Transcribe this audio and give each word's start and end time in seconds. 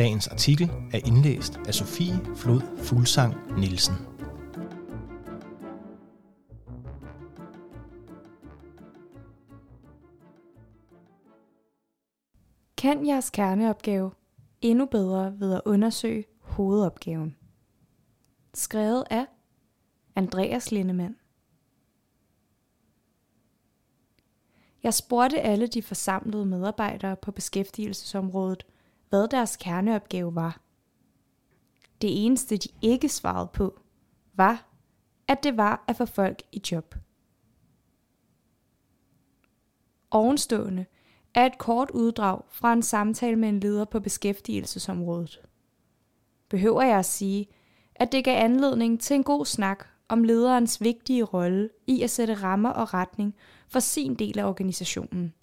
Dagens 0.00 0.28
artikel 0.28 0.70
er 0.92 1.00
indlæst 1.06 1.60
af 1.66 1.74
Sofie 1.74 2.20
Flod 2.36 2.60
Fuglsang 2.76 3.58
Nielsen. 3.58 3.94
Kan 12.76 13.06
jeres 13.06 13.30
kerneopgave 13.30 14.10
endnu 14.60 14.86
bedre 14.86 15.40
ved 15.40 15.54
at 15.54 15.62
undersøge 15.64 16.24
hovedopgaven. 16.40 17.36
Skrevet 18.54 19.04
af 19.10 19.26
Andreas 20.16 20.72
Lindemann. 20.72 21.16
Jeg 24.82 24.94
spurgte 24.94 25.40
alle 25.40 25.66
de 25.66 25.82
forsamlede 25.82 26.46
medarbejdere 26.46 27.16
på 27.16 27.32
beskæftigelsesområdet, 27.32 28.66
hvad 29.10 29.28
deres 29.28 29.56
kerneopgave 29.56 30.34
var. 30.34 30.60
Det 32.02 32.24
eneste, 32.24 32.56
de 32.56 32.68
ikke 32.82 33.08
svarede 33.08 33.50
på, 33.52 33.80
var, 34.34 34.68
at 35.28 35.42
det 35.42 35.56
var 35.56 35.84
at 35.88 35.96
få 35.96 36.06
folk 36.06 36.42
i 36.52 36.62
job. 36.72 36.94
Ovenstående 40.10 40.86
er 41.34 41.46
et 41.46 41.58
kort 41.58 41.90
uddrag 41.90 42.42
fra 42.48 42.72
en 42.72 42.82
samtale 42.82 43.36
med 43.36 43.48
en 43.48 43.60
leder 43.60 43.84
på 43.84 44.00
beskæftigelsesområdet. 44.00 45.40
Behøver 46.48 46.82
jeg 46.82 46.98
at 46.98 47.04
sige, 47.04 47.46
at 47.94 48.12
det 48.12 48.24
gav 48.24 48.44
anledning 48.44 49.00
til 49.00 49.14
en 49.14 49.24
god 49.24 49.46
snak 49.46 49.86
om 50.08 50.24
lederens 50.24 50.80
vigtige 50.80 51.24
rolle 51.24 51.70
i 51.86 52.02
at 52.02 52.10
sætte 52.10 52.34
rammer 52.34 52.70
og 52.70 52.94
retning 52.94 53.34
for 53.68 53.80
sin 53.80 54.14
del 54.14 54.38
af 54.38 54.44
organisationen. 54.44 55.34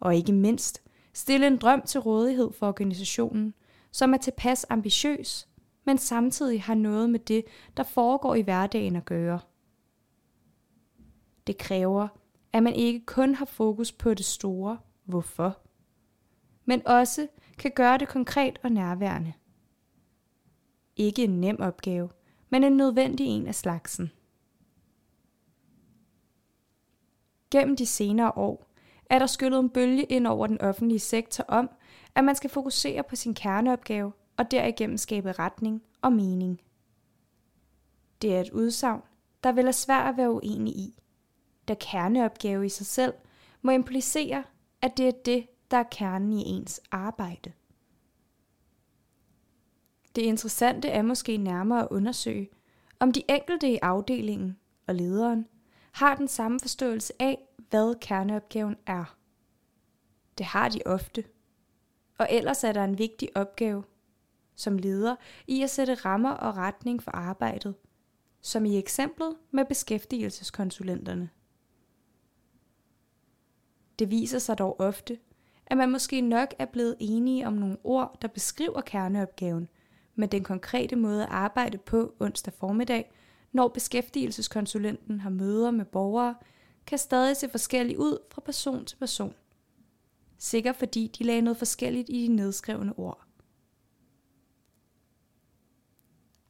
Og 0.00 0.16
ikke 0.16 0.32
mindst 0.32 0.82
stille 1.16 1.46
en 1.46 1.56
drøm 1.56 1.82
til 1.82 2.00
rådighed 2.00 2.52
for 2.52 2.68
organisationen, 2.68 3.54
som 3.90 4.14
er 4.14 4.18
tilpas 4.18 4.66
ambitiøs, 4.68 5.48
men 5.84 5.98
samtidig 5.98 6.62
har 6.62 6.74
noget 6.74 7.10
med 7.10 7.20
det, 7.20 7.44
der 7.76 7.82
foregår 7.82 8.34
i 8.34 8.40
hverdagen 8.40 8.96
at 8.96 9.04
gøre. 9.04 9.40
Det 11.46 11.58
kræver, 11.58 12.08
at 12.52 12.62
man 12.62 12.74
ikke 12.74 13.06
kun 13.06 13.34
har 13.34 13.44
fokus 13.44 13.92
på 13.92 14.14
det 14.14 14.24
store, 14.24 14.78
hvorfor, 15.04 15.58
men 16.64 16.86
også 16.86 17.28
kan 17.58 17.70
gøre 17.70 17.98
det 17.98 18.08
konkret 18.08 18.58
og 18.62 18.70
nærværende. 18.70 19.32
Ikke 20.96 21.24
en 21.24 21.40
nem 21.40 21.60
opgave, 21.60 22.10
men 22.50 22.64
en 22.64 22.76
nødvendig 22.76 23.26
en 23.26 23.46
af 23.46 23.54
slagsen. 23.54 24.10
Gennem 27.50 27.76
de 27.76 27.86
senere 27.86 28.32
år 28.36 28.65
er 29.10 29.18
der 29.18 29.26
skyllet 29.26 29.60
en 29.60 29.70
bølge 29.70 30.04
ind 30.04 30.26
over 30.26 30.46
den 30.46 30.60
offentlige 30.60 30.98
sektor 30.98 31.44
om, 31.48 31.70
at 32.14 32.24
man 32.24 32.34
skal 32.34 32.50
fokusere 32.50 33.02
på 33.02 33.16
sin 33.16 33.34
kerneopgave 33.34 34.12
og 34.36 34.50
derigennem 34.50 34.96
skabe 34.96 35.32
retning 35.32 35.82
og 36.02 36.12
mening. 36.12 36.60
Det 38.22 38.36
er 38.36 38.40
et 38.40 38.50
udsagn, 38.50 39.02
der 39.44 39.52
vil 39.52 39.66
er 39.66 39.72
svært 39.72 40.08
at 40.08 40.16
være 40.16 40.32
uenig 40.32 40.76
i, 40.76 40.94
da 41.68 41.74
kerneopgave 41.80 42.66
i 42.66 42.68
sig 42.68 42.86
selv 42.86 43.14
må 43.62 43.70
implicere, 43.70 44.44
at 44.82 44.96
det 44.96 45.08
er 45.08 45.12
det, 45.24 45.46
der 45.70 45.76
er 45.76 45.84
kernen 45.90 46.32
i 46.32 46.42
ens 46.42 46.80
arbejde. 46.90 47.52
Det 50.16 50.22
interessante 50.22 50.88
er 50.88 51.02
måske 51.02 51.36
nærmere 51.36 51.82
at 51.82 51.88
undersøge, 51.90 52.48
om 53.00 53.12
de 53.12 53.22
enkelte 53.28 53.72
i 53.72 53.78
afdelingen 53.82 54.58
og 54.86 54.94
lederen 54.94 55.46
har 55.92 56.14
den 56.14 56.28
samme 56.28 56.60
forståelse 56.60 57.12
af, 57.22 57.45
hvad 57.70 58.00
kerneopgaven 58.00 58.76
er. 58.86 59.16
Det 60.38 60.46
har 60.46 60.68
de 60.68 60.80
ofte. 60.86 61.24
Og 62.18 62.28
ellers 62.30 62.64
er 62.64 62.72
der 62.72 62.84
en 62.84 62.98
vigtig 62.98 63.36
opgave 63.36 63.84
som 64.56 64.78
leder 64.78 65.16
i 65.46 65.62
at 65.62 65.70
sætte 65.70 65.94
rammer 65.94 66.30
og 66.30 66.56
retning 66.56 67.02
for 67.02 67.10
arbejdet, 67.10 67.74
som 68.40 68.64
i 68.64 68.78
eksemplet 68.78 69.36
med 69.50 69.64
beskæftigelseskonsulenterne. 69.64 71.30
Det 73.98 74.10
viser 74.10 74.38
sig 74.38 74.58
dog 74.58 74.80
ofte, 74.80 75.18
at 75.66 75.76
man 75.76 75.90
måske 75.90 76.20
nok 76.20 76.54
er 76.58 76.64
blevet 76.64 76.96
enige 77.00 77.46
om 77.46 77.52
nogle 77.52 77.76
ord, 77.84 78.18
der 78.22 78.28
beskriver 78.28 78.80
kerneopgaven, 78.80 79.68
men 80.14 80.28
den 80.28 80.44
konkrete 80.44 80.96
måde 80.96 81.22
at 81.22 81.28
arbejde 81.30 81.78
på 81.78 82.14
onsdag 82.20 82.52
formiddag, 82.54 83.12
når 83.52 83.68
beskæftigelseskonsulenten 83.68 85.20
har 85.20 85.30
møder 85.30 85.70
med 85.70 85.84
borgere, 85.84 86.34
kan 86.86 86.98
stadig 86.98 87.36
se 87.36 87.48
forskellige 87.48 87.98
ud 87.98 88.18
fra 88.30 88.40
person 88.40 88.84
til 88.84 88.96
person. 88.96 89.34
Sikkert 90.38 90.76
fordi 90.76 91.12
de 91.18 91.24
lagde 91.24 91.42
noget 91.42 91.56
forskelligt 91.56 92.08
i 92.08 92.22
de 92.22 92.28
nedskrevne 92.28 92.98
ord. 92.98 93.26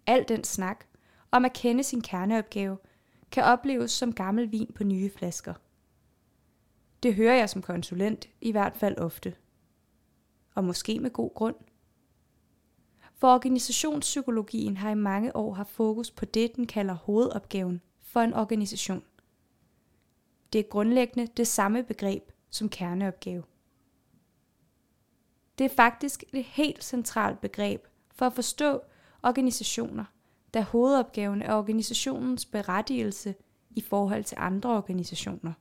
Al 0.07 0.25
den 0.29 0.45
snak 0.45 0.85
om 1.31 1.45
at 1.45 1.53
kende 1.53 1.85
sin 1.85 2.01
kerneopgave 2.01 2.79
kan 3.31 3.45
opleves 3.45 3.91
som 3.91 4.13
gammel 4.13 4.53
vin 4.53 4.73
på 4.75 4.85
nye 4.85 5.11
flasker– 5.11 5.55
det 7.03 7.15
hører 7.15 7.35
jeg 7.35 7.51
som 7.51 7.63
konsulent 7.63 8.29
i 8.41 8.53
hvert 8.53 8.77
fald 8.77 8.99
ofte. 8.99 9.35
Og 10.55 10.65
måske 10.65 11.01
med 11.01 11.11
god 11.11 11.35
grund. 11.35 11.57
For 13.15 13.35
organisationspsykologien 13.35 14.77
har 14.77 14.91
i 14.91 14.95
mange 14.95 15.37
år 15.37 15.55
haft 15.55 15.71
fokus 15.71 16.11
på 16.11 16.25
det, 16.25 16.57
den 16.57 16.67
kalder 16.67 16.95
hovedopgaven 16.95 17.81
for 18.03 18.21
en 18.21 18.35
organisation. 18.35 19.03
Det 20.57 20.65
er 20.65 20.69
grundlæggende 20.69 21.27
det 21.37 21.47
samme 21.47 21.83
begreb 21.83 22.33
som 22.51 22.69
kerneopgave. 22.69 23.43
Det 25.59 25.65
er 25.65 25.75
faktisk 25.77 26.25
et 26.33 26.45
helt 26.45 26.85
centralt 26.85 27.41
begreb 27.41 27.87
for 28.15 28.27
at 28.27 28.33
forstå 28.33 28.81
organisationer, 29.23 30.05
da 30.55 30.61
hovedopgaven 30.61 31.43
er 31.43 31.55
organisationens 31.55 32.47
berettigelse 32.47 33.35
i 33.71 33.81
forhold 33.81 34.25
til 34.25 34.37
andre 34.41 34.77
organisationer. 34.77 35.53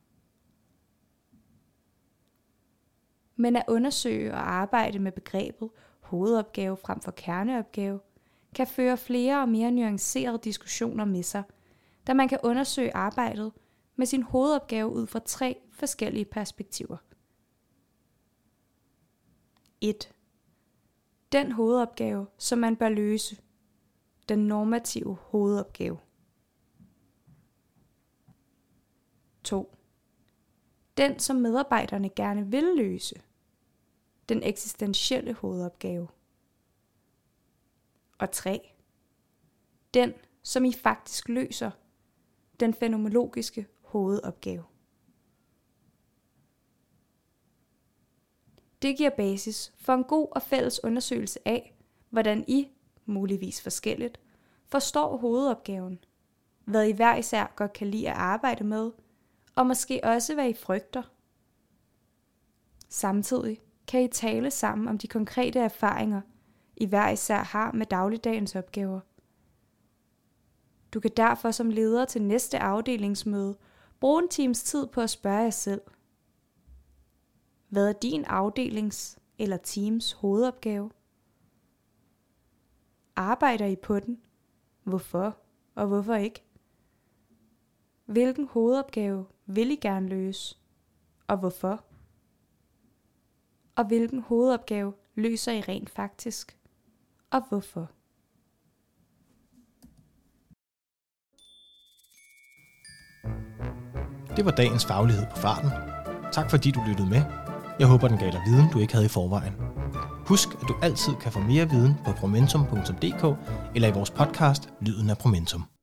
men 3.36 3.56
at 3.56 3.64
undersøge 3.68 4.32
og 4.32 4.52
arbejde 4.52 4.98
med 4.98 5.12
begrebet 5.12 5.70
hovedopgave 6.00 6.76
frem 6.76 7.00
for 7.00 7.10
kerneopgave, 7.10 8.00
kan 8.54 8.66
føre 8.66 8.96
flere 8.96 9.40
og 9.40 9.48
mere 9.48 9.70
nuancerede 9.70 10.38
diskussioner 10.44 11.04
med 11.04 11.22
sig, 11.22 11.42
da 12.06 12.14
man 12.14 12.28
kan 12.28 12.38
undersøge 12.42 12.96
arbejdet 12.96 13.52
med 13.96 14.06
sin 14.06 14.22
hovedopgave 14.22 14.88
ud 14.88 15.06
fra 15.06 15.18
tre 15.18 15.60
forskellige 15.70 16.24
perspektiver. 16.24 16.96
1. 19.80 20.14
Den 21.32 21.52
hovedopgave, 21.52 22.26
som 22.38 22.58
man 22.58 22.76
bør 22.76 22.88
løse. 22.88 23.36
Den 24.28 24.38
normative 24.38 25.14
hovedopgave. 25.14 25.98
2. 29.44 29.76
Den, 30.96 31.18
som 31.18 31.36
medarbejderne 31.36 32.08
gerne 32.08 32.50
vil 32.50 32.64
løse 32.76 33.22
den 34.28 34.42
eksistentielle 34.42 35.32
hovedopgave. 35.32 36.08
Og 38.18 38.30
3. 38.30 38.72
Den, 39.94 40.12
som 40.42 40.64
I 40.64 40.72
faktisk 40.72 41.28
løser, 41.28 41.70
den 42.60 42.74
fænomenologiske 42.74 43.66
hovedopgave. 43.96 44.64
Det 48.82 48.96
giver 48.96 49.10
basis 49.10 49.72
for 49.78 49.94
en 49.94 50.04
god 50.04 50.28
og 50.30 50.42
fælles 50.42 50.84
undersøgelse 50.84 51.48
af, 51.48 51.76
hvordan 52.10 52.44
I, 52.48 52.68
muligvis 53.06 53.62
forskelligt, 53.62 54.20
forstår 54.66 55.16
hovedopgaven, 55.16 55.98
hvad 56.64 56.88
I 56.88 56.92
hver 56.92 57.16
især 57.16 57.52
godt 57.56 57.72
kan 57.72 57.86
lide 57.86 58.10
at 58.10 58.16
arbejde 58.16 58.64
med, 58.64 58.90
og 59.54 59.66
måske 59.66 60.00
også 60.02 60.34
hvad 60.34 60.48
I 60.48 60.54
frygter. 60.54 61.02
Samtidig 62.88 63.60
kan 63.86 64.02
I 64.02 64.08
tale 64.08 64.50
sammen 64.50 64.88
om 64.88 64.98
de 64.98 65.08
konkrete 65.08 65.58
erfaringer, 65.58 66.20
I 66.76 66.86
hver 66.86 67.10
især 67.10 67.42
har 67.42 67.72
med 67.72 67.86
dagligdagens 67.86 68.56
opgaver. 68.56 69.00
Du 70.94 71.00
kan 71.00 71.10
derfor 71.16 71.50
som 71.50 71.70
leder 71.70 72.04
til 72.04 72.22
næste 72.22 72.58
afdelingsmøde 72.58 73.56
Brug 74.00 74.18
en 74.18 74.28
times 74.28 74.62
tid 74.62 74.86
på 74.86 75.00
at 75.00 75.10
spørge 75.10 75.42
jer 75.42 75.50
selv. 75.50 75.80
Hvad 77.68 77.88
er 77.88 77.92
din 77.92 78.24
afdelings 78.24 79.18
eller 79.38 79.56
teams 79.56 80.12
hovedopgave? 80.12 80.90
Arbejder 83.16 83.66
I 83.66 83.76
på 83.76 84.00
den? 84.00 84.20
Hvorfor 84.82 85.38
og 85.74 85.86
hvorfor 85.86 86.14
ikke? 86.14 86.42
Hvilken 88.04 88.46
hovedopgave 88.46 89.26
vil 89.46 89.70
I 89.70 89.76
gerne 89.76 90.08
løse? 90.08 90.56
Og 91.26 91.38
hvorfor? 91.38 91.84
Og 93.76 93.86
hvilken 93.86 94.20
hovedopgave 94.20 94.94
løser 95.14 95.52
I 95.52 95.60
rent 95.60 95.90
faktisk? 95.90 96.58
Og 97.30 97.48
hvorfor? 97.48 97.90
Det 104.36 104.44
var 104.44 104.50
dagens 104.50 104.84
faglighed 104.84 105.26
på 105.30 105.36
farten. 105.36 105.70
Tak 106.32 106.50
fordi 106.50 106.70
du 106.70 106.80
lyttede 106.88 107.08
med. 107.08 107.22
Jeg 107.78 107.86
håber, 107.86 108.08
den 108.08 108.18
gav 108.18 108.30
dig 108.30 108.40
viden, 108.46 108.68
du 108.72 108.78
ikke 108.78 108.92
havde 108.92 109.06
i 109.06 109.08
forvejen. 109.08 109.52
Husk, 110.26 110.48
at 110.62 110.68
du 110.68 110.74
altid 110.82 111.12
kan 111.20 111.32
få 111.32 111.40
mere 111.40 111.70
viden 111.70 111.94
på 112.04 112.12
promentum.dk 112.12 113.38
eller 113.74 113.88
i 113.88 113.92
vores 113.92 114.10
podcast 114.10 114.68
Lyden 114.80 115.10
af 115.10 115.18
Promentum. 115.18 115.75